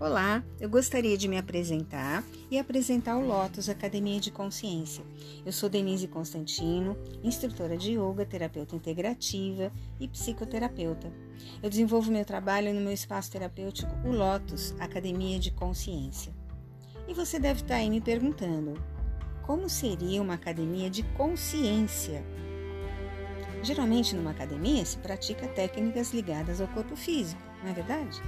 Olá, 0.00 0.42
eu 0.58 0.66
gostaria 0.66 1.14
de 1.14 1.28
me 1.28 1.36
apresentar 1.36 2.24
e 2.50 2.58
apresentar 2.58 3.18
o 3.18 3.26
Lotus 3.26 3.68
Academia 3.68 4.18
de 4.18 4.30
Consciência. 4.30 5.04
Eu 5.44 5.52
sou 5.52 5.68
Denise 5.68 6.08
Constantino, 6.08 6.96
instrutora 7.22 7.76
de 7.76 7.98
yoga, 7.98 8.24
terapeuta 8.24 8.74
integrativa 8.74 9.70
e 10.00 10.08
psicoterapeuta. 10.08 11.12
Eu 11.62 11.68
desenvolvo 11.68 12.10
meu 12.10 12.24
trabalho 12.24 12.72
no 12.72 12.80
meu 12.80 12.94
espaço 12.94 13.30
terapêutico, 13.30 13.92
o 14.02 14.10
Lotus 14.10 14.74
Academia 14.80 15.38
de 15.38 15.50
Consciência. 15.50 16.32
E 17.06 17.12
você 17.12 17.38
deve 17.38 17.60
estar 17.60 17.74
aí 17.74 17.90
me 17.90 18.00
perguntando: 18.00 18.82
como 19.42 19.68
seria 19.68 20.22
uma 20.22 20.32
academia 20.32 20.88
de 20.88 21.02
consciência? 21.12 22.24
Geralmente, 23.62 24.16
numa 24.16 24.30
academia 24.30 24.82
se 24.82 24.96
pratica 24.96 25.46
técnicas 25.46 26.14
ligadas 26.14 26.58
ao 26.58 26.68
corpo 26.68 26.96
físico, 26.96 27.42
não 27.62 27.70
é 27.70 27.74
verdade? 27.74 28.22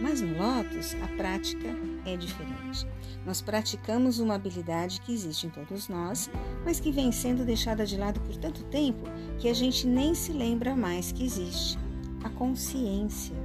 Mas 0.00 0.22
no 0.22 0.38
Lotus, 0.38 0.96
a 1.02 1.06
prática 1.08 1.68
é 2.06 2.16
diferente. 2.16 2.86
Nós 3.26 3.42
praticamos 3.42 4.18
uma 4.18 4.34
habilidade 4.34 5.00
que 5.02 5.12
existe 5.12 5.46
em 5.46 5.50
todos 5.50 5.88
nós, 5.88 6.30
mas 6.64 6.80
que 6.80 6.90
vem 6.90 7.12
sendo 7.12 7.44
deixada 7.44 7.84
de 7.84 7.98
lado 7.98 8.18
por 8.20 8.34
tanto 8.36 8.64
tempo 8.64 9.02
que 9.38 9.48
a 9.48 9.54
gente 9.54 9.86
nem 9.86 10.14
se 10.14 10.32
lembra 10.32 10.74
mais 10.74 11.12
que 11.12 11.22
existe. 11.22 11.78
A 12.24 12.30
consciência. 12.30 13.36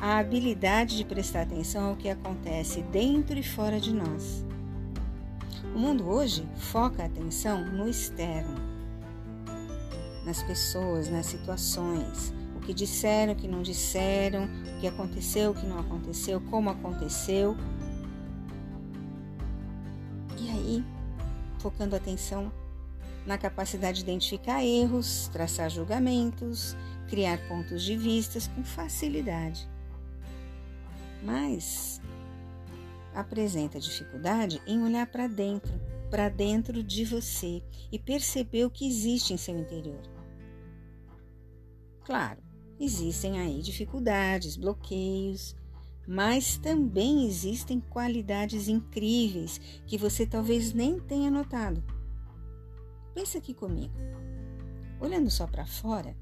A 0.00 0.18
habilidade 0.18 0.96
de 0.96 1.04
prestar 1.04 1.42
atenção 1.42 1.90
ao 1.90 1.96
que 1.96 2.08
acontece 2.08 2.82
dentro 2.82 3.36
e 3.36 3.42
fora 3.42 3.80
de 3.80 3.92
nós. 3.92 4.44
O 5.74 5.78
mundo 5.78 6.08
hoje 6.08 6.48
foca 6.56 7.02
a 7.02 7.06
atenção 7.06 7.64
no 7.64 7.88
externo, 7.88 8.54
nas 10.24 10.42
pessoas, 10.42 11.08
nas 11.08 11.26
situações, 11.26 12.32
que 12.68 12.74
disseram, 12.74 13.32
o 13.32 13.36
que 13.36 13.48
não 13.48 13.62
disseram, 13.62 14.44
o 14.44 14.80
que 14.80 14.86
aconteceu, 14.86 15.52
o 15.52 15.54
que 15.54 15.64
não 15.64 15.78
aconteceu, 15.78 16.38
como 16.38 16.68
aconteceu. 16.68 17.56
E 20.38 20.50
aí, 20.50 20.84
focando 21.60 21.94
a 21.94 21.98
atenção 21.98 22.52
na 23.24 23.38
capacidade 23.38 23.96
de 23.96 24.02
identificar 24.02 24.62
erros, 24.62 25.28
traçar 25.32 25.70
julgamentos, 25.70 26.76
criar 27.08 27.38
pontos 27.48 27.82
de 27.82 27.96
vistas 27.96 28.48
com 28.48 28.62
facilidade. 28.62 29.66
Mas 31.22 32.02
apresenta 33.14 33.80
dificuldade 33.80 34.60
em 34.66 34.82
olhar 34.82 35.06
para 35.06 35.26
dentro, 35.26 35.72
para 36.10 36.28
dentro 36.28 36.82
de 36.82 37.06
você 37.06 37.62
e 37.90 37.98
perceber 37.98 38.66
o 38.66 38.70
que 38.70 38.86
existe 38.86 39.32
em 39.32 39.38
seu 39.38 39.58
interior. 39.58 40.02
Claro, 42.04 42.47
Existem 42.80 43.40
aí 43.40 43.60
dificuldades, 43.60 44.56
bloqueios, 44.56 45.56
mas 46.06 46.56
também 46.56 47.26
existem 47.26 47.80
qualidades 47.80 48.68
incríveis 48.68 49.60
que 49.86 49.98
você 49.98 50.26
talvez 50.26 50.72
nem 50.72 50.98
tenha 50.98 51.30
notado. 51.30 51.82
Pensa 53.14 53.38
aqui 53.38 53.52
comigo. 53.52 53.94
Olhando 55.00 55.30
só 55.30 55.46
para 55.46 55.66
fora, 55.66 56.16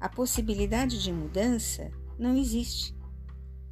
a 0.00 0.08
possibilidade 0.08 1.02
de 1.02 1.12
mudança 1.12 1.90
não 2.18 2.36
existe. 2.36 2.96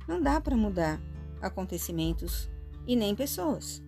Não 0.06 0.20
dá 0.20 0.40
para 0.40 0.56
mudar 0.56 1.00
acontecimentos 1.40 2.50
e 2.86 2.96
nem 2.96 3.14
pessoas. 3.14 3.82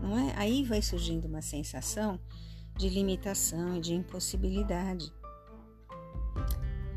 Não 0.00 0.18
é? 0.18 0.34
Aí 0.36 0.64
vai 0.64 0.80
surgindo 0.80 1.26
uma 1.26 1.42
sensação 1.42 2.18
de 2.76 2.88
limitação 2.88 3.76
e 3.76 3.80
de 3.80 3.94
impossibilidade. 3.94 5.12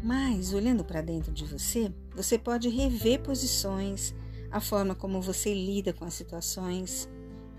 Mas, 0.05 0.53
olhando 0.53 0.85
para 0.85 1.01
dentro 1.01 1.31
de 1.31 1.43
você, 1.45 1.91
você 2.15 2.37
pode 2.37 2.69
rever 2.69 3.23
posições, 3.23 4.13
a 4.51 4.61
forma 4.61 4.93
como 4.93 5.19
você 5.19 5.51
lida 5.51 5.91
com 5.93 6.05
as 6.05 6.13
situações 6.13 7.09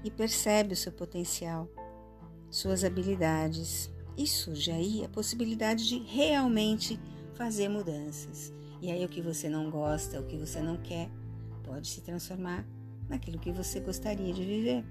e 0.05 0.13
percebe 0.13 0.73
o 0.73 0.77
seu 0.77 0.93
potencial, 0.93 1.69
suas 2.49 2.85
habilidades. 2.85 3.91
E 4.17 4.29
surge 4.29 4.71
aí 4.71 5.05
a 5.05 5.09
possibilidade 5.09 5.89
de 5.89 5.99
realmente 5.99 7.01
fazer 7.35 7.69
mudanças. 7.69 8.55
E 8.81 8.93
aí, 8.93 9.05
o 9.05 9.09
que 9.09 9.21
você 9.21 9.49
não 9.49 9.69
gosta, 9.69 10.21
o 10.21 10.25
que 10.25 10.37
você 10.37 10.61
não 10.61 10.77
quer, 10.77 11.11
pode 11.65 11.89
se 11.89 12.01
transformar 12.01 12.65
naquilo 13.09 13.41
que 13.41 13.51
você 13.51 13.81
gostaria 13.81 14.33
de 14.33 14.45
viver. 14.45 14.85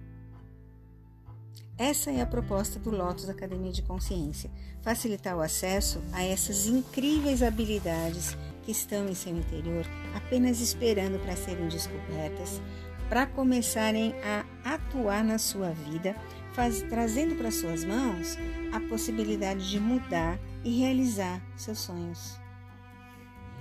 Essa 1.78 2.10
é 2.10 2.22
a 2.22 2.26
proposta 2.26 2.80
do 2.80 2.90
Lotus 2.90 3.28
Academia 3.28 3.72
de 3.72 3.82
Consciência: 3.82 4.50
facilitar 4.82 5.36
o 5.36 5.42
acesso 5.42 6.02
a 6.14 6.24
essas 6.24 6.68
incríveis 6.68 7.44
habilidades 7.44 8.38
que 8.64 8.72
estão 8.72 9.10
em 9.10 9.14
seu 9.14 9.36
interior, 9.38 9.86
apenas 10.16 10.62
esperando 10.62 11.20
para 11.20 11.36
serem 11.36 11.68
descobertas, 11.68 12.62
para 13.10 13.28
começarem 13.28 14.16
a 14.24 14.46
atuar 14.64 15.22
na 15.22 15.38
sua 15.38 15.72
vida, 15.72 16.16
faz, 16.54 16.82
trazendo 16.84 17.36
para 17.36 17.52
suas 17.52 17.84
mãos 17.84 18.38
a 18.72 18.80
possibilidade 18.80 19.70
de 19.70 19.78
mudar 19.78 20.40
e 20.64 20.80
realizar 20.80 21.42
seus 21.58 21.80
sonhos. 21.80 22.40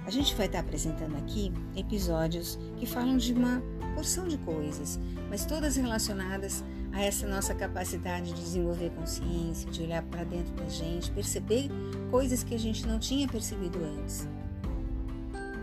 A 0.07 0.11
gente 0.11 0.35
vai 0.37 0.47
estar 0.47 0.61
apresentando 0.61 1.17
aqui 1.17 1.53
episódios 1.75 2.59
que 2.77 2.87
falam 2.87 3.17
de 3.17 3.33
uma 3.33 3.61
porção 3.95 4.29
de 4.29 4.39
coisas, 4.39 5.01
mas 5.29 5.45
todas 5.47 5.77
relacionadas 5.77 6.63
a 6.95 7.03
essa 7.03 7.27
nossa 7.27 7.53
capacidade 7.53 8.33
de 8.33 8.41
desenvolver 8.41 8.91
consciência, 8.91 9.69
de 9.69 9.83
olhar 9.83 10.03
para 10.05 10.23
dentro 10.23 10.55
da 10.55 10.67
gente, 10.67 11.11
perceber 11.11 11.69
coisas 12.09 12.45
que 12.45 12.55
a 12.55 12.59
gente 12.59 12.87
não 12.87 13.01
tinha 13.01 13.27
percebido 13.27 13.85
antes. 13.85 14.29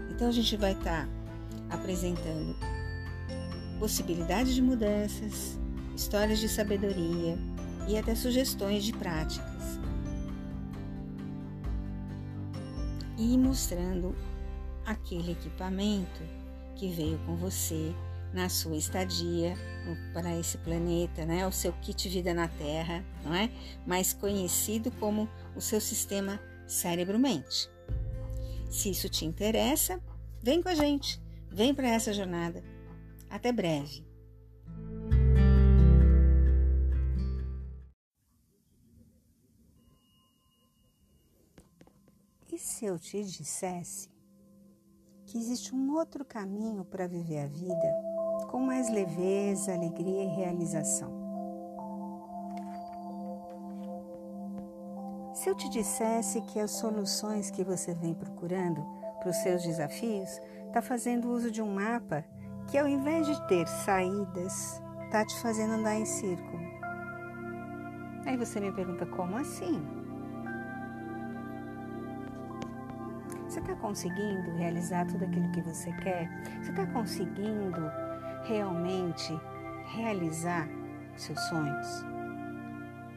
Então 0.09 0.27
a 0.27 0.31
gente 0.31 0.57
vai 0.57 0.73
estar 0.73 1.07
tá 1.07 1.75
apresentando 1.75 2.53
possibilidades 3.79 4.53
de 4.53 4.61
mudanças, 4.61 5.57
histórias 5.95 6.37
de 6.37 6.49
sabedoria 6.49 7.37
e 7.87 7.97
até 7.97 8.13
sugestões 8.13 8.83
de 8.83 8.91
práticas. 8.91 9.79
E 13.17 13.37
mostrando 13.37 14.13
aquele 14.85 15.31
equipamento 15.31 16.21
que 16.75 16.89
veio 16.89 17.17
com 17.19 17.37
você 17.37 17.95
na 18.33 18.49
sua 18.49 18.77
estadia 18.77 19.55
para 20.13 20.37
esse 20.37 20.57
planeta, 20.59 21.25
né? 21.25 21.45
O 21.47 21.51
seu 21.51 21.73
kit 21.73 22.07
vida 22.07 22.33
na 22.33 22.47
Terra, 22.47 23.03
não 23.23 23.33
é? 23.33 23.49
Mais 23.85 24.13
conhecido 24.13 24.91
como 24.91 25.29
o 25.55 25.61
seu 25.61 25.81
sistema 25.81 26.39
cérebro-mente. 26.67 27.69
Se 28.69 28.89
isso 28.89 29.09
te 29.09 29.25
interessa, 29.25 30.01
vem 30.41 30.61
com 30.61 30.69
a 30.69 30.75
gente, 30.75 31.21
vem 31.49 31.73
para 31.73 31.89
essa 31.89 32.13
jornada. 32.13 32.63
Até 33.29 33.51
breve. 33.51 34.05
E 42.51 42.57
se 42.57 42.85
eu 42.85 42.99
te 42.99 43.23
dissesse 43.23 44.10
que 45.31 45.37
existe 45.37 45.73
um 45.73 45.95
outro 45.95 46.25
caminho 46.25 46.83
para 46.83 47.07
viver 47.07 47.39
a 47.39 47.47
vida 47.47 47.95
com 48.49 48.59
mais 48.59 48.89
leveza, 48.89 49.73
alegria 49.73 50.25
e 50.25 50.27
realização. 50.27 51.09
Se 55.33 55.49
eu 55.49 55.55
te 55.55 55.69
dissesse 55.69 56.41
que 56.41 56.59
as 56.59 56.71
soluções 56.71 57.49
que 57.49 57.63
você 57.63 57.93
vem 57.93 58.13
procurando 58.13 58.85
para 59.19 59.29
os 59.29 59.37
seus 59.37 59.63
desafios 59.63 60.29
está 60.67 60.81
fazendo 60.81 61.31
uso 61.31 61.49
de 61.49 61.61
um 61.61 61.73
mapa 61.73 62.25
que, 62.69 62.77
ao 62.77 62.85
invés 62.85 63.25
de 63.25 63.47
ter 63.47 63.65
saídas, 63.69 64.81
está 65.05 65.25
te 65.25 65.39
fazendo 65.39 65.75
andar 65.75 65.95
em 65.95 66.05
círculo. 66.05 66.61
Aí 68.25 68.35
você 68.35 68.59
me 68.59 68.73
pergunta: 68.73 69.05
como 69.05 69.37
assim? 69.37 69.81
Está 73.71 73.75
conseguindo 73.75 74.51
realizar 74.57 75.05
tudo 75.05 75.23
aquilo 75.25 75.49
que 75.51 75.61
você 75.61 75.91
quer? 75.93 76.29
Você 76.61 76.71
está 76.71 76.85
conseguindo 76.87 77.81
realmente 78.43 79.39
realizar 79.95 80.67
seus 81.15 81.39
sonhos? 81.47 81.87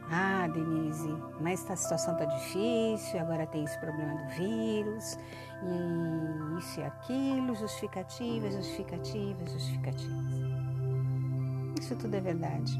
Ah, 0.09 0.47
Denise, 0.47 1.13
mas 1.41 1.69
a 1.69 1.75
situação 1.75 2.13
está 2.13 2.25
difícil, 2.25 3.19
agora 3.19 3.47
tem 3.47 3.63
esse 3.63 3.77
problema 3.79 4.13
do 4.15 4.29
vírus, 4.35 5.17
e 5.63 6.59
isso 6.59 6.79
e 6.79 6.83
aquilo, 6.83 7.55
justificativas, 7.55 8.53
justificativas, 8.53 9.51
justificativas. 9.51 10.15
Isso 11.81 11.95
tudo 11.95 12.15
é 12.15 12.21
verdade. 12.21 12.77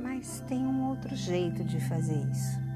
Mas 0.00 0.40
tem 0.48 0.64
um 0.64 0.88
outro 0.88 1.14
jeito 1.14 1.64
de 1.64 1.80
fazer 1.80 2.24
isso. 2.30 2.67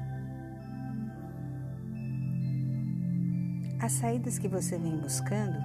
As 3.83 3.91
saídas 3.91 4.39
que 4.39 4.47
você 4.47 4.77
vem 4.77 4.95
buscando 4.95 5.57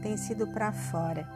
tem 0.00 0.16
sido 0.16 0.46
para 0.46 0.72
fora, 0.72 1.28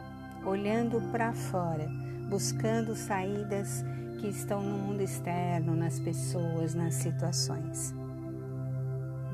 olhando 0.43 0.99
para 1.11 1.31
fora, 1.33 1.87
buscando 2.31 2.95
saídas 2.95 3.85
que 4.19 4.27
estão 4.27 4.63
no 4.63 4.75
mundo 4.75 5.01
externo, 5.01 5.75
nas 5.75 5.99
pessoas, 5.99 6.73
nas 6.73 6.95
situações. 6.95 7.93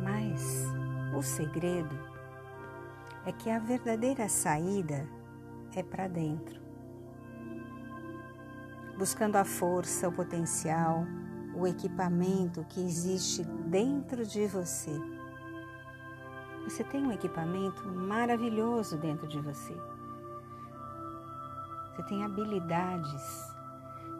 Mas 0.03 0.65
o 1.17 1.21
segredo 1.21 1.97
é 3.25 3.31
que 3.31 3.49
a 3.49 3.57
verdadeira 3.57 4.27
saída 4.27 5.07
é 5.77 5.81
para 5.81 6.09
dentro. 6.09 6.59
Buscando 8.97 9.37
a 9.37 9.45
força, 9.45 10.09
o 10.09 10.11
potencial, 10.11 11.05
o 11.55 11.65
equipamento 11.65 12.65
que 12.67 12.85
existe 12.85 13.45
dentro 13.45 14.25
de 14.25 14.45
você. 14.45 15.16
Você 16.67 16.83
tem 16.83 17.01
um 17.01 17.13
equipamento 17.13 17.87
maravilhoso 17.87 18.97
dentro 18.97 19.25
de 19.25 19.39
você. 19.39 19.73
Você 21.95 22.03
tem 22.03 22.25
habilidades 22.25 23.55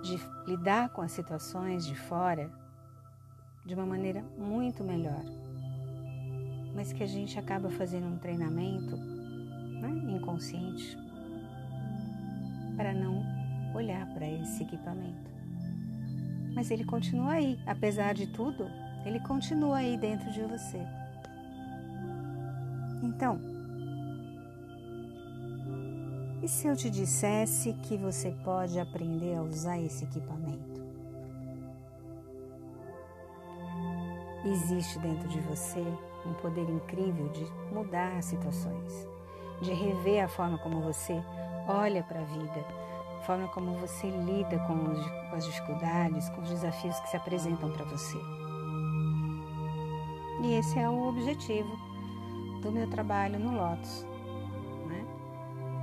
de 0.02 0.18
lidar 0.50 0.88
com 0.90 1.02
as 1.02 1.12
situações 1.12 1.86
de 1.86 1.94
fora 1.94 2.50
de 3.66 3.74
uma 3.74 3.86
maneira 3.86 4.24
muito 4.38 4.82
melhor. 4.82 5.22
Mas 6.74 6.94
que 6.94 7.04
a 7.04 7.06
gente 7.06 7.38
acaba 7.38 7.70
fazendo 7.70 8.08
um 8.08 8.18
treinamento 8.18 8.96
né, 8.96 10.16
inconsciente 10.16 10.98
para 12.78 12.94
não 12.94 13.26
olhar 13.76 14.08
para 14.14 14.26
esse 14.26 14.64
equipamento. 14.64 15.30
Mas 16.56 16.72
ele 16.72 16.86
continua 16.86 17.34
aí, 17.34 17.60
apesar 17.68 18.14
de 18.14 18.26
tudo, 18.28 18.72
ele 19.06 19.20
continua 19.20 19.80
aí 19.80 19.98
dentro 19.98 20.32
de 20.32 20.42
você. 20.44 21.07
Então, 23.04 23.40
e 26.42 26.48
se 26.48 26.68
eu 26.68 26.76
te 26.76 26.90
dissesse 26.90 27.74
que 27.74 27.98
você 27.98 28.32
pode 28.44 28.80
aprender 28.80 29.36
a 29.36 29.42
usar 29.42 29.80
esse 29.80 30.06
equipamento? 30.06 30.82
Existe 34.46 34.98
dentro 35.00 35.28
de 35.28 35.42
você 35.42 35.84
um 36.26 36.34
poder 36.36 36.70
incrível 36.70 37.28
de 37.30 37.46
mudar 37.74 38.24
situações, 38.24 39.08
de 39.62 39.74
rever 39.74 40.24
a 40.24 40.28
forma 40.28 40.58
como 40.60 40.82
você 40.82 41.22
olha 41.68 42.02
para 42.04 42.22
a 42.22 42.24
vida, 42.24 42.66
a 43.20 43.24
forma 43.24 43.48
como 43.50 43.74
você 43.80 44.10
lida 44.10 44.58
com, 44.60 44.92
os, 44.92 45.06
com 45.30 45.36
as 45.36 45.46
dificuldades, 45.46 46.30
com 46.30 46.42
os 46.42 46.50
desafios 46.50 47.00
que 47.02 47.10
se 47.10 47.18
apresentam 47.18 47.72
para 47.72 47.86
você. 47.86 48.18
E 50.44 50.54
esse 50.54 50.80
é 50.80 50.88
o 50.88 51.10
objetivo 51.10 51.87
do 52.62 52.72
meu 52.72 52.88
trabalho 52.90 53.40
no 53.40 53.56
Lotus, 53.56 54.06
né? 54.88 55.06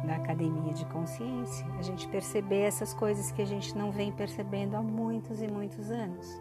da 0.06 0.17
Academia 0.17 0.73
de 0.73 0.85
Consciência. 0.87 1.67
A 1.79 1.82
gente 1.82 2.06
perceber 2.09 2.61
essas 2.61 2.93
coisas 2.93 3.31
que 3.31 3.43
a 3.43 3.47
gente 3.47 3.76
não 3.76 3.91
vem 3.91 4.12
percebendo 4.12 4.76
há 4.76 4.82
muitos 4.82 5.41
e 5.41 5.49
muitos 5.49 5.91
anos. 5.91 6.41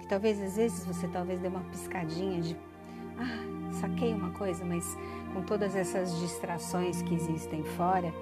Que 0.00 0.06
talvez 0.06 0.40
às 0.40 0.56
vezes 0.56 0.84
você 0.84 1.08
talvez 1.08 1.40
dê 1.40 1.48
uma 1.48 1.60
piscadinha 1.60 2.40
de 2.40 2.56
ah, 3.18 3.72
saquei 3.72 4.12
uma 4.12 4.30
coisa, 4.30 4.64
mas 4.64 4.96
com 5.32 5.42
todas 5.42 5.74
essas 5.74 6.18
distrações 6.18 7.02
que 7.02 7.14
existem 7.14 7.62
fora, 7.62 8.12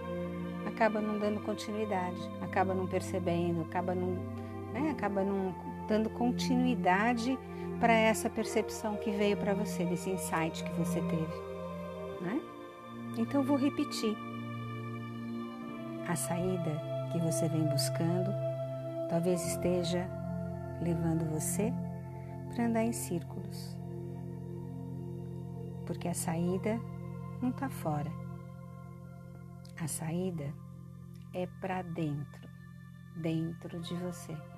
acaba 0.66 1.00
não 1.00 1.18
dando 1.18 1.40
continuidade, 1.40 2.20
acaba 2.40 2.74
não 2.74 2.86
percebendo, 2.86 3.62
acaba 3.62 3.94
não, 3.94 4.16
né, 4.72 4.90
acaba 4.90 5.22
não 5.22 5.54
dando 5.86 6.08
continuidade 6.10 7.38
para 7.82 7.94
essa 7.94 8.30
percepção 8.30 8.94
que 8.94 9.10
veio 9.10 9.36
para 9.36 9.54
você, 9.54 9.84
desse 9.84 10.08
insight 10.08 10.62
que 10.62 10.70
você 10.74 11.00
teve, 11.00 11.34
né? 12.20 12.40
Então 13.18 13.42
vou 13.42 13.56
repetir. 13.56 14.16
A 16.06 16.14
saída 16.14 16.80
que 17.10 17.18
você 17.18 17.48
vem 17.48 17.64
buscando 17.64 18.30
talvez 19.10 19.44
esteja 19.44 20.08
levando 20.80 21.28
você 21.28 21.72
para 22.54 22.66
andar 22.66 22.84
em 22.84 22.92
círculos. 22.92 23.76
Porque 25.84 26.06
a 26.06 26.14
saída 26.14 26.78
não 27.42 27.50
está 27.50 27.68
fora. 27.68 28.12
A 29.80 29.88
saída 29.88 30.54
é 31.34 31.48
para 31.60 31.82
dentro, 31.82 32.48
dentro 33.16 33.80
de 33.80 33.94
você. 33.96 34.51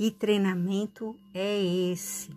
Que 0.00 0.10
treinamento 0.10 1.14
é 1.34 1.62
esse? 1.92 2.30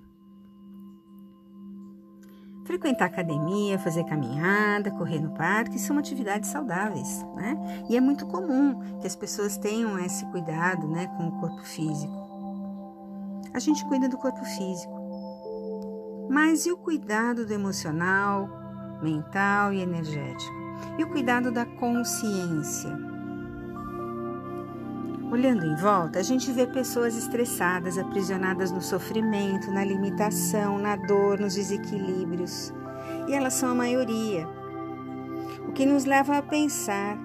Frequentar 2.65 3.05
academia, 3.05 3.79
fazer 3.79 4.03
caminhada, 4.03 4.91
correr 4.91 5.21
no 5.21 5.33
parque 5.33 5.79
são 5.79 5.97
atividades 5.97 6.49
saudáveis, 6.49 7.23
né? 7.37 7.85
E 7.89 7.95
é 7.95 8.01
muito 8.01 8.25
comum 8.27 8.99
que 8.99 9.07
as 9.07 9.15
pessoas 9.15 9.55
tenham 9.55 9.97
esse 9.97 10.25
cuidado, 10.25 10.89
né, 10.89 11.07
com 11.15 11.29
o 11.29 11.39
corpo 11.39 11.63
físico. 11.63 12.13
A 13.53 13.59
gente 13.59 13.85
cuida 13.85 14.09
do 14.09 14.17
corpo 14.17 14.43
físico, 14.43 16.27
mas 16.29 16.65
e 16.65 16.71
o 16.73 16.75
cuidado 16.75 17.45
do 17.45 17.53
emocional, 17.53 18.49
mental 19.01 19.71
e 19.71 19.79
energético? 19.79 20.53
E 20.99 21.03
o 21.05 21.09
cuidado 21.09 21.49
da 21.49 21.65
consciência? 21.65 23.12
Olhando 25.33 25.65
em 25.65 25.73
volta, 25.73 26.19
a 26.19 26.21
gente 26.21 26.51
vê 26.51 26.67
pessoas 26.67 27.17
estressadas, 27.17 27.97
aprisionadas 27.97 28.69
no 28.69 28.83
sofrimento, 28.83 29.71
na 29.71 29.83
limitação, 29.83 30.77
na 30.77 30.95
dor, 30.95 31.39
nos 31.39 31.55
desequilíbrios. 31.55 32.71
E 33.27 33.33
elas 33.33 33.55
são 33.55 33.69
a 33.69 33.73
maioria. 33.73 34.47
O 35.67 35.71
que 35.71 35.87
nos 35.87 36.05
leva 36.05 36.37
a 36.37 36.41
pensar 36.43 37.17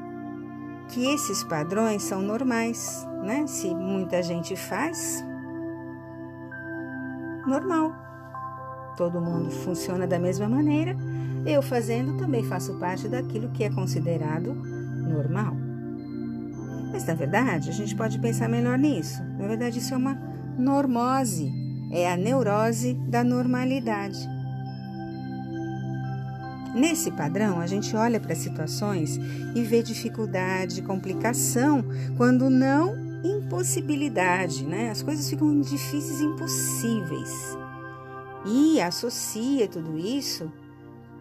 que 0.89 1.05
esses 1.05 1.45
padrões 1.45 2.03
são 2.03 2.23
normais, 2.23 3.07
né? 3.27 3.47
Se 3.47 3.75
muita 3.75 4.23
gente 4.23 4.57
faz, 4.57 5.23
normal. 7.47 7.93
Todo 8.97 9.21
mundo 9.21 9.51
funciona 9.51 10.07
da 10.07 10.19
mesma 10.19 10.49
maneira. 10.49 10.97
Eu 11.45 11.61
fazendo 11.61 12.17
também 12.17 12.43
faço 12.43 12.79
parte 12.79 13.07
daquilo 13.07 13.51
que 13.51 13.65
é 13.65 13.71
considerado 13.71 14.55
normal. 14.55 15.58
Mas 16.99 17.07
na 17.07 17.15
verdade, 17.15 17.71
a 17.71 17.73
gente 17.73 17.95
pode 17.95 18.19
pensar 18.19 18.49
melhor 18.49 18.77
nisso. 18.77 19.23
Na 19.39 19.47
verdade, 19.47 19.79
isso 19.79 19.95
é 19.95 19.97
uma 19.97 20.19
normose, 20.59 21.49
é 21.93 22.11
a 22.11 22.17
neurose 22.17 22.95
da 23.09 23.23
normalidade. 23.23 24.19
Nesse 26.75 27.13
padrão, 27.13 27.61
a 27.61 27.69
gente 27.69 27.95
olha 27.95 28.19
para 28.19 28.35
situações 28.35 29.17
e 29.55 29.63
vê 29.63 29.81
dificuldade, 29.81 30.83
complicação, 30.83 31.85
quando 32.17 32.51
não 32.51 32.97
impossibilidade, 33.23 34.65
né? 34.65 34.91
As 34.91 35.01
coisas 35.01 35.31
ficam 35.31 35.61
difíceis 35.61 36.21
impossíveis. 36.21 37.57
E 38.45 38.81
associa 38.81 39.69
tudo 39.69 39.97
isso 39.97 40.51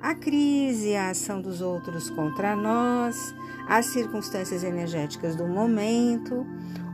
à 0.01 0.13
crise, 0.15 0.95
à 0.95 1.09
ação 1.09 1.41
dos 1.41 1.61
outros 1.61 2.09
contra 2.09 2.55
nós, 2.55 3.33
as 3.67 3.87
circunstâncias 3.87 4.63
energéticas 4.63 5.35
do 5.35 5.47
momento 5.47 6.45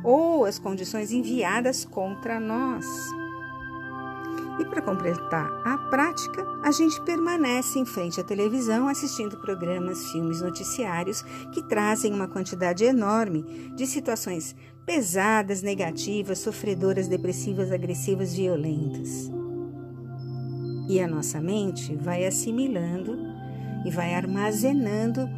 ou 0.04 0.46
as 0.46 0.60
condições 0.60 1.12
enviadas 1.12 1.86
contra 1.86 2.40
nós. 2.40 2.86
E 4.60 4.66
para 4.66 4.82
completar 4.82 5.50
a 5.66 5.78
prática, 5.90 6.46
a 6.64 6.72
gente 6.72 7.02
permanece 7.02 7.80
em 7.80 7.86
frente 7.86 8.20
à 8.20 8.24
televisão 8.24 8.88
assistindo 8.88 9.40
programas, 9.40 10.12
filmes, 10.12 10.42
noticiários 10.42 11.24
que 11.52 11.68
trazem 11.68 12.14
uma 12.14 12.28
quantidade 12.28 12.84
enorme 12.84 13.72
de 13.76 13.88
situações 13.88 14.56
pesadas, 14.86 15.62
negativas, 15.62 16.40
sofredoras, 16.40 17.08
depressivas, 17.08 17.72
agressivas, 17.72 18.34
violentas. 18.34 19.32
E 20.88 21.00
a 21.00 21.08
nossa 21.08 21.40
mente 21.40 21.96
vai 21.96 22.26
assimilando 22.26 23.18
e 23.86 23.92
vai 23.92 24.14
armazenando 24.14 25.30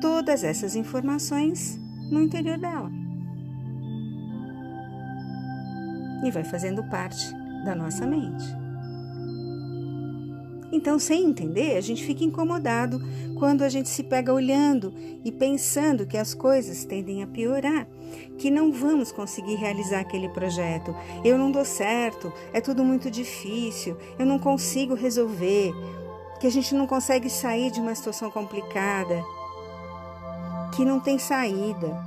todas 0.00 0.44
essas 0.44 0.76
informações 0.76 1.78
no 2.10 2.20
interior 2.20 2.58
dela. 2.58 2.90
E 6.24 6.30
vai 6.30 6.44
fazendo 6.44 6.84
parte 6.84 7.32
da 7.64 7.74
nossa 7.74 8.06
mente. 8.06 8.61
Então, 10.72 10.98
sem 10.98 11.26
entender, 11.26 11.76
a 11.76 11.80
gente 11.82 12.02
fica 12.02 12.24
incomodado 12.24 12.98
quando 13.38 13.62
a 13.62 13.68
gente 13.68 13.90
se 13.90 14.02
pega 14.02 14.32
olhando 14.32 14.94
e 15.22 15.30
pensando 15.30 16.06
que 16.06 16.16
as 16.16 16.32
coisas 16.32 16.84
tendem 16.86 17.22
a 17.22 17.26
piorar, 17.26 17.86
que 18.38 18.50
não 18.50 18.72
vamos 18.72 19.12
conseguir 19.12 19.56
realizar 19.56 20.00
aquele 20.00 20.30
projeto. 20.30 20.96
Eu 21.22 21.36
não 21.36 21.52
dou 21.52 21.64
certo, 21.64 22.32
é 22.54 22.60
tudo 22.60 22.82
muito 22.82 23.10
difícil, 23.10 23.98
eu 24.18 24.24
não 24.24 24.38
consigo 24.38 24.94
resolver, 24.94 25.72
que 26.40 26.46
a 26.46 26.50
gente 26.50 26.74
não 26.74 26.86
consegue 26.86 27.28
sair 27.28 27.70
de 27.70 27.78
uma 27.78 27.94
situação 27.94 28.30
complicada 28.30 29.22
que 30.74 30.86
não 30.86 30.98
tem 30.98 31.18
saída, 31.18 32.02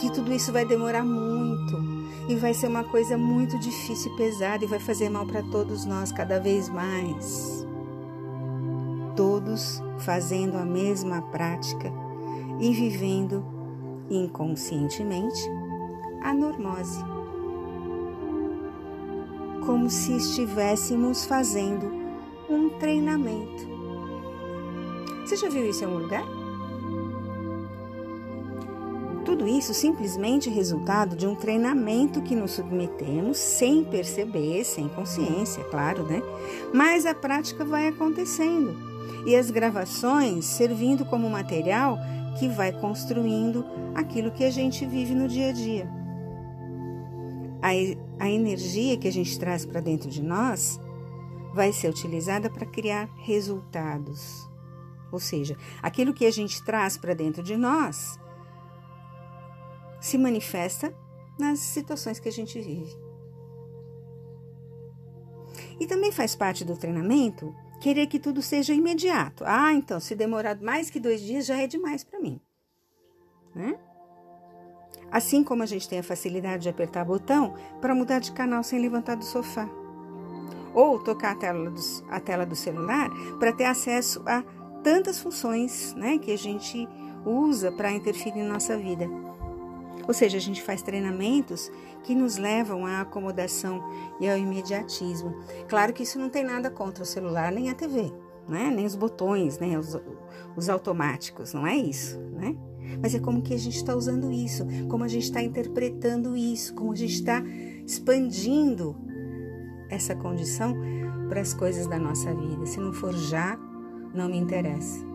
que 0.00 0.10
tudo 0.10 0.32
isso 0.32 0.50
vai 0.50 0.64
demorar 0.64 1.04
muito 1.04 1.93
e 2.28 2.36
vai 2.36 2.54
ser 2.54 2.68
uma 2.68 2.84
coisa 2.84 3.18
muito 3.18 3.58
difícil 3.58 4.12
e 4.12 4.16
pesada 4.16 4.64
e 4.64 4.68
vai 4.68 4.78
fazer 4.78 5.08
mal 5.08 5.26
para 5.26 5.42
todos 5.42 5.84
nós 5.84 6.10
cada 6.10 6.40
vez 6.40 6.68
mais. 6.68 7.66
Todos 9.14 9.82
fazendo 9.98 10.56
a 10.56 10.64
mesma 10.64 11.22
prática 11.22 11.92
e 12.58 12.72
vivendo 12.72 13.44
inconscientemente 14.10 15.40
a 16.22 16.32
normose, 16.32 17.02
como 19.64 19.90
se 19.90 20.16
estivéssemos 20.16 21.24
fazendo 21.24 21.92
um 22.48 22.70
treinamento. 22.78 23.68
Você 25.20 25.36
já 25.36 25.48
viu 25.48 25.68
isso 25.68 25.84
em 25.84 25.86
algum 25.86 26.00
lugar? 26.00 26.43
Tudo 29.34 29.48
isso 29.48 29.74
simplesmente 29.74 30.48
resultado 30.48 31.16
de 31.16 31.26
um 31.26 31.34
treinamento 31.34 32.22
que 32.22 32.36
nos 32.36 32.52
submetemos 32.52 33.36
sem 33.36 33.82
perceber, 33.82 34.62
sem 34.62 34.86
consciência, 34.86 35.64
claro, 35.64 36.04
né? 36.04 36.22
Mas 36.72 37.04
a 37.04 37.12
prática 37.12 37.64
vai 37.64 37.88
acontecendo 37.88 38.76
e 39.26 39.34
as 39.34 39.50
gravações 39.50 40.44
servindo 40.44 41.04
como 41.04 41.28
material 41.28 41.98
que 42.38 42.48
vai 42.48 42.70
construindo 42.70 43.66
aquilo 43.92 44.30
que 44.30 44.44
a 44.44 44.50
gente 44.52 44.86
vive 44.86 45.16
no 45.16 45.26
dia 45.26 45.48
a 45.48 45.52
dia. 45.52 45.90
A, 47.60 48.24
a 48.24 48.30
energia 48.30 48.96
que 48.96 49.08
a 49.08 49.12
gente 49.12 49.36
traz 49.36 49.66
para 49.66 49.80
dentro 49.80 50.08
de 50.08 50.22
nós 50.22 50.78
vai 51.52 51.72
ser 51.72 51.88
utilizada 51.88 52.48
para 52.48 52.66
criar 52.66 53.08
resultados. 53.16 54.48
Ou 55.10 55.18
seja, 55.18 55.56
aquilo 55.82 56.14
que 56.14 56.24
a 56.24 56.30
gente 56.30 56.62
traz 56.62 56.96
para 56.96 57.14
dentro 57.14 57.42
de 57.42 57.56
nós 57.56 58.22
se 60.04 60.18
manifesta 60.18 60.94
nas 61.38 61.60
situações 61.60 62.20
que 62.20 62.28
a 62.28 62.32
gente 62.32 62.60
vive. 62.60 62.94
E 65.80 65.86
também 65.86 66.12
faz 66.12 66.36
parte 66.36 66.62
do 66.62 66.76
treinamento 66.76 67.54
querer 67.80 68.06
que 68.06 68.18
tudo 68.18 68.42
seja 68.42 68.74
imediato. 68.74 69.44
Ah, 69.46 69.72
então, 69.72 69.98
se 69.98 70.14
demorar 70.14 70.60
mais 70.60 70.90
que 70.90 71.00
dois 71.00 71.22
dias 71.22 71.46
já 71.46 71.56
é 71.56 71.66
demais 71.66 72.04
para 72.04 72.20
mim. 72.20 72.38
Né? 73.54 73.78
Assim 75.10 75.42
como 75.42 75.62
a 75.62 75.66
gente 75.66 75.88
tem 75.88 76.00
a 76.00 76.02
facilidade 76.02 76.64
de 76.64 76.68
apertar 76.68 77.06
botão 77.06 77.54
para 77.80 77.94
mudar 77.94 78.18
de 78.18 78.30
canal 78.32 78.62
sem 78.62 78.78
levantar 78.78 79.16
do 79.16 79.24
sofá. 79.24 79.66
Ou 80.74 81.02
tocar 81.02 81.32
a 81.32 81.36
tela 81.36 81.70
do, 81.70 81.80
a 82.10 82.20
tela 82.20 82.44
do 82.44 82.54
celular 82.54 83.08
para 83.38 83.54
ter 83.54 83.64
acesso 83.64 84.22
a 84.26 84.42
tantas 84.82 85.18
funções 85.18 85.94
né, 85.94 86.18
que 86.18 86.30
a 86.30 86.36
gente 86.36 86.86
usa 87.24 87.72
para 87.72 87.90
interferir 87.90 88.42
na 88.42 88.52
nossa 88.52 88.76
vida. 88.76 89.08
Ou 90.06 90.14
seja, 90.14 90.36
a 90.36 90.40
gente 90.40 90.62
faz 90.62 90.82
treinamentos 90.82 91.70
que 92.02 92.14
nos 92.14 92.36
levam 92.36 92.84
à 92.86 93.00
acomodação 93.00 93.82
e 94.20 94.28
ao 94.28 94.36
imediatismo. 94.36 95.34
Claro 95.68 95.92
que 95.92 96.02
isso 96.02 96.18
não 96.18 96.28
tem 96.28 96.44
nada 96.44 96.70
contra 96.70 97.02
o 97.02 97.06
celular 97.06 97.50
nem 97.52 97.70
a 97.70 97.74
TV, 97.74 98.12
né? 98.48 98.70
nem 98.74 98.84
os 98.84 98.94
botões, 98.94 99.58
né? 99.58 99.78
os, 99.78 99.98
os 100.56 100.68
automáticos, 100.68 101.52
não 101.52 101.66
é 101.66 101.76
isso, 101.76 102.18
né? 102.18 102.56
Mas 103.00 103.14
é 103.14 103.18
como 103.18 103.42
que 103.42 103.54
a 103.54 103.58
gente 103.58 103.76
está 103.76 103.94
usando 103.96 104.30
isso, 104.30 104.66
como 104.88 105.04
a 105.04 105.08
gente 105.08 105.24
está 105.24 105.42
interpretando 105.42 106.36
isso, 106.36 106.74
como 106.74 106.92
a 106.92 106.96
gente 106.96 107.14
está 107.14 107.42
expandindo 107.86 108.94
essa 109.88 110.14
condição 110.14 110.76
para 111.28 111.40
as 111.40 111.54
coisas 111.54 111.86
da 111.86 111.98
nossa 111.98 112.34
vida. 112.34 112.66
Se 112.66 112.78
não 112.78 112.92
for 112.92 113.14
já, 113.14 113.58
não 114.14 114.28
me 114.28 114.36
interessa. 114.36 115.13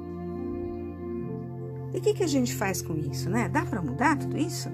E 1.93 1.97
o 1.97 2.01
que, 2.01 2.13
que 2.13 2.23
a 2.23 2.27
gente 2.27 2.53
faz 2.55 2.81
com 2.81 2.95
isso, 2.95 3.29
né? 3.29 3.49
Dá 3.49 3.65
para 3.65 3.81
mudar 3.81 4.17
tudo 4.17 4.37
isso? 4.37 4.69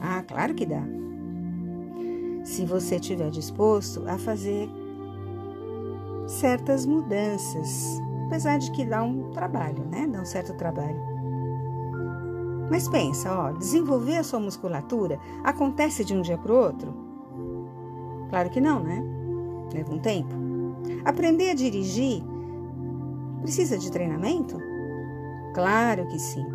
Ah, 0.00 0.22
claro 0.26 0.54
que 0.54 0.66
dá. 0.66 0.82
Se 2.44 2.64
você 2.64 2.96
estiver 2.96 3.30
disposto 3.30 4.04
a 4.08 4.18
fazer 4.18 4.68
certas 6.26 6.84
mudanças, 6.86 8.00
apesar 8.26 8.58
de 8.58 8.70
que 8.72 8.84
dá 8.84 9.02
um 9.02 9.30
trabalho, 9.30 9.84
né? 9.90 10.06
Dá 10.06 10.20
um 10.20 10.26
certo 10.26 10.54
trabalho. 10.54 10.98
Mas 12.70 12.88
pensa, 12.88 13.32
ó, 13.32 13.52
desenvolver 13.52 14.18
a 14.18 14.24
sua 14.24 14.40
musculatura 14.40 15.18
acontece 15.42 16.04
de 16.04 16.14
um 16.14 16.20
dia 16.20 16.36
para 16.36 16.52
o 16.52 16.56
outro? 16.56 16.94
Claro 18.28 18.50
que 18.50 18.60
não, 18.60 18.82
né? 18.82 19.02
Leva 19.72 19.94
um 19.94 19.98
tempo. 19.98 20.34
Aprender 21.04 21.50
a 21.50 21.54
dirigir 21.54 22.22
precisa 23.40 23.78
de 23.78 23.90
treinamento? 23.90 24.67
Claro 25.54 26.06
que 26.08 26.18
sim. 26.18 26.46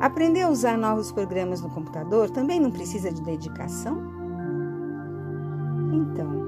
Aprender 0.00 0.42
a 0.42 0.50
usar 0.50 0.78
novos 0.78 1.12
programas 1.12 1.60
no 1.60 1.70
computador 1.70 2.30
também 2.30 2.58
não 2.58 2.70
precisa 2.70 3.12
de 3.12 3.22
dedicação? 3.22 3.98
Então, 5.92 6.40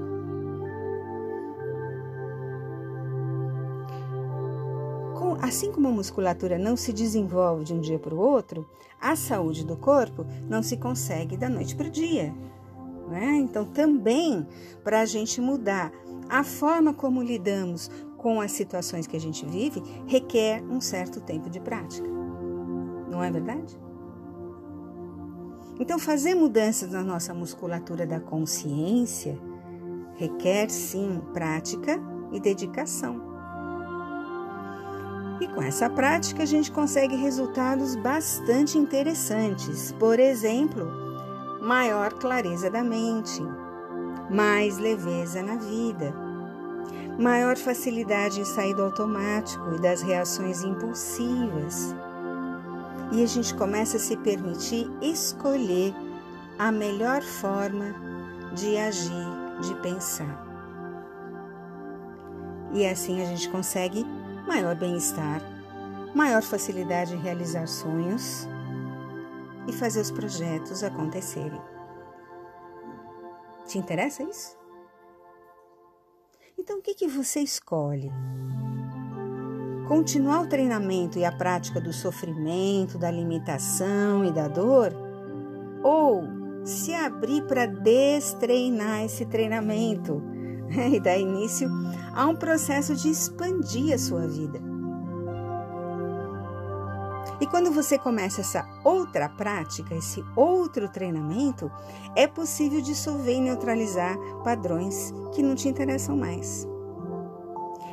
assim 5.43 5.71
como 5.71 5.89
a 5.89 5.91
musculatura 5.91 6.57
não 6.57 6.77
se 6.77 6.93
desenvolve 6.93 7.65
de 7.65 7.73
um 7.73 7.79
dia 7.81 7.99
para 7.99 8.15
o 8.15 8.19
outro, 8.19 8.67
a 8.99 9.15
saúde 9.15 9.65
do 9.65 9.75
corpo 9.75 10.25
não 10.49 10.63
se 10.63 10.77
consegue 10.77 11.35
da 11.35 11.49
noite 11.49 11.75
para 11.75 11.87
o 11.87 11.91
dia. 11.91 12.33
Né? 13.09 13.35
Então, 13.35 13.65
também 13.65 14.47
para 14.83 15.01
a 15.01 15.05
gente 15.05 15.41
mudar 15.41 15.91
a 16.29 16.43
forma 16.43 16.93
como 16.93 17.21
lidamos 17.21 17.91
com 18.23 18.39
as 18.39 18.53
situações 18.53 19.05
que 19.05 19.17
a 19.17 19.19
gente 19.19 19.45
vive, 19.45 19.83
requer 20.07 20.63
um 20.63 20.79
certo 20.79 21.19
tempo 21.19 21.49
de 21.49 21.59
prática. 21.59 22.07
Não 23.11 23.21
é 23.21 23.29
verdade? 23.29 23.77
Então, 25.77 25.99
fazer 25.99 26.33
mudanças 26.33 26.93
na 26.93 27.03
nossa 27.03 27.33
musculatura 27.33 28.07
da 28.07 28.21
consciência 28.21 29.37
requer 30.15 30.69
sim 30.69 31.21
prática 31.33 31.99
e 32.31 32.39
dedicação. 32.39 33.21
E 35.41 35.47
com 35.47 35.61
essa 35.61 35.89
prática 35.89 36.43
a 36.43 36.45
gente 36.45 36.71
consegue 36.71 37.17
resultados 37.17 37.97
bastante 37.97 38.77
interessantes. 38.77 39.91
Por 39.99 40.17
exemplo, 40.17 40.87
maior 41.61 42.13
clareza 42.13 42.69
da 42.69 42.83
mente, 42.83 43.41
mais 44.29 44.77
leveza 44.77 45.43
na 45.43 45.57
vida, 45.57 46.32
maior 47.17 47.57
facilidade 47.57 48.39
em 48.39 48.45
sair 48.45 48.73
do 48.73 48.83
automático 48.83 49.75
e 49.75 49.81
das 49.81 50.01
reações 50.01 50.63
impulsivas 50.63 51.93
e 53.13 53.23
a 53.23 53.27
gente 53.27 53.53
começa 53.53 53.97
a 53.97 53.99
se 53.99 54.17
permitir 54.17 54.89
escolher 54.99 55.93
a 56.57 56.71
melhor 56.71 57.21
forma 57.21 57.93
de 58.55 58.75
agir, 58.75 59.27
de 59.61 59.75
pensar. 59.81 60.43
E 62.73 62.85
assim 62.87 63.21
a 63.21 63.25
gente 63.25 63.49
consegue 63.49 64.03
maior 64.47 64.75
bem-estar, 64.75 65.41
maior 66.15 66.41
facilidade 66.41 67.13
em 67.13 67.19
realizar 67.19 67.67
sonhos 67.67 68.47
e 69.67 69.73
fazer 69.73 70.01
os 70.01 70.09
projetos 70.09 70.83
acontecerem. 70.83 71.61
Te 73.67 73.77
interessa 73.77 74.23
isso? 74.23 74.62
Então, 76.57 76.79
o 76.79 76.81
que, 76.81 76.93
que 76.93 77.07
você 77.07 77.39
escolhe? 77.39 78.11
continuar 79.87 80.41
o 80.41 80.47
treinamento 80.47 81.19
e 81.19 81.25
a 81.25 81.31
prática 81.31 81.79
do 81.79 81.93
sofrimento, 81.93 82.97
da 82.97 83.11
limitação 83.11 84.25
e 84.25 84.31
da 84.31 84.47
dor? 84.47 84.91
Ou 85.83 86.23
se 86.63 86.93
abrir 86.93 87.43
para 87.43 87.65
destreinar 87.65 89.03
esse 89.03 89.25
treinamento 89.25 90.21
e 90.91 90.99
dar 90.99 91.17
início 91.17 91.69
a 92.13 92.25
um 92.27 92.35
processo 92.35 92.95
de 92.95 93.09
expandir 93.09 93.93
a 93.93 93.97
sua 93.97 94.27
vida? 94.27 94.72
E 97.43 97.45
quando 97.45 97.73
você 97.73 97.99
começa 97.99 98.39
essa 98.39 98.65
outra 98.85 99.27
prática, 99.27 99.93
esse 99.93 100.23
outro 100.33 100.87
treinamento, 100.87 101.69
é 102.15 102.25
possível 102.25 102.79
dissolver 102.79 103.35
e 103.35 103.41
neutralizar 103.41 104.17
padrões 104.45 105.13
que 105.33 105.43
não 105.43 105.53
te 105.53 105.67
interessam 105.67 106.15
mais. 106.15 106.65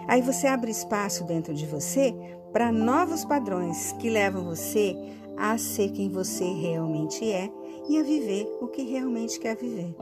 Aí 0.07 0.23
você 0.23 0.47
abre 0.47 0.71
espaço 0.71 1.25
dentro 1.25 1.53
de 1.53 1.67
você 1.67 2.15
para 2.53 2.71
novos 2.71 3.25
padrões 3.25 3.91
que 3.99 4.09
levam 4.09 4.45
você 4.45 4.97
a 5.37 5.59
ser 5.59 5.91
quem 5.91 6.09
você 6.09 6.45
realmente 6.45 7.29
é 7.29 7.51
e 7.89 7.99
a 7.99 8.05
viver 8.05 8.47
o 8.61 8.69
que 8.69 8.85
realmente 8.85 9.41
quer 9.41 9.57
viver. 9.57 9.97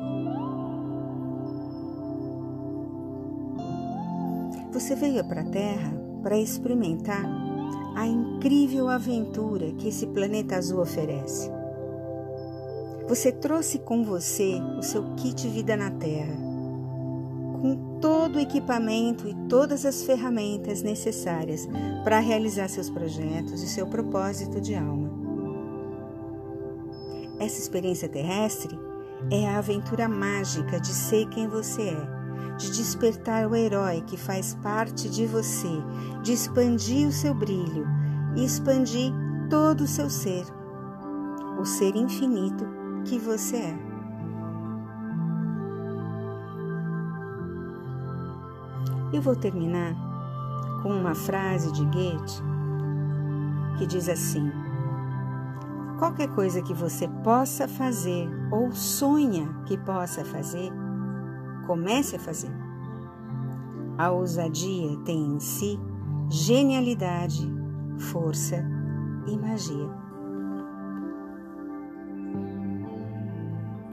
Você 4.75 4.95
veio 4.95 5.27
para 5.27 5.41
a 5.41 5.51
Terra 5.51 5.91
para 6.23 6.37
experimentar 6.37 7.48
a 7.95 8.07
incrível 8.07 8.89
aventura 8.89 9.73
que 9.73 9.89
esse 9.89 10.07
planeta 10.07 10.57
azul 10.57 10.81
oferece. 10.81 11.51
Você 13.09 13.33
trouxe 13.33 13.79
com 13.79 14.05
você 14.05 14.61
o 14.79 14.83
seu 14.83 15.03
kit 15.17 15.49
Vida 15.49 15.77
na 15.77 15.91
Terra 15.91 16.49
com 17.61 17.99
todo 18.01 18.37
o 18.37 18.41
equipamento 18.41 19.29
e 19.29 19.35
todas 19.49 19.85
as 19.85 20.03
ferramentas 20.05 20.83
necessárias 20.83 21.69
para 22.05 22.21
realizar 22.21 22.69
seus 22.69 22.89
projetos 22.89 23.63
e 23.63 23.69
seu 23.69 23.87
propósito 23.87 24.61
de 24.61 24.75
alma. 24.75 25.11
Essa 27.41 27.59
experiência 27.61 28.09
terrestre 28.09 28.79
é 29.31 29.47
a 29.49 29.59
aventura 29.59 30.09
mágica 30.09 30.81
de 30.81 30.89
ser 30.89 31.29
quem 31.29 31.49
você 31.49 31.83
é, 31.83 32.18
de 32.59 32.73
despertar 32.73 33.47
o 33.47 33.55
herói 33.55 34.03
que 34.03 34.17
faz 34.17 34.55
parte 34.57 35.09
de 35.09 35.25
você, 35.27 35.81
de 36.23 36.33
expandir 36.33 37.07
o 37.07 37.13
seu 37.13 37.33
brilho 37.33 37.87
e 38.37 38.45
expandir 38.45 39.13
todo 39.49 39.83
o 39.83 39.87
seu 39.87 40.11
ser, 40.11 40.45
o 41.59 41.65
ser 41.65 41.95
infinito 41.95 42.67
que 43.05 43.19
você 43.19 43.57
é. 43.57 43.79
Eu 49.13 49.23
vou 49.23 49.37
terminar 49.37 49.95
com 50.83 50.91
uma 50.91 51.15
frase 51.15 51.73
de 51.73 51.85
Goethe 51.85 52.43
que 53.79 53.87
diz 53.87 54.09
assim: 54.09 54.51
Qualquer 55.99 56.29
coisa 56.29 56.61
que 56.61 56.75
você 56.75 57.09
possa 57.25 57.67
fazer 57.69 58.29
ou 58.51 58.73
sonha 58.73 59.49
que 59.65 59.79
possa 59.79 60.25
fazer, 60.25 60.73
comece 61.69 62.17
a 62.17 62.19
fazer. 62.19 62.51
A 63.99 64.11
ousadia 64.11 64.97
tem 65.05 65.35
em 65.35 65.39
si 65.39 65.79
genialidade, 66.31 67.47
força 67.99 68.65
e 69.27 69.37
magia. 69.37 70.08